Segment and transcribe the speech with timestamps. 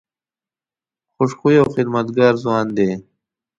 [1.13, 2.91] خوش خویه او خدمتګار ځوان دی.